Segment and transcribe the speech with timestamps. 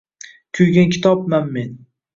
[0.53, 1.71] Kuygan kitobman men